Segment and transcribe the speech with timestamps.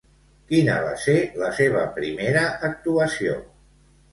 [0.51, 3.37] Quina va ser la seva primera actuació?